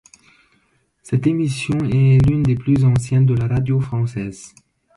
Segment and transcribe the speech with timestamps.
[1.03, 4.55] Cette émission est l'une des plus anciennes de la radio française.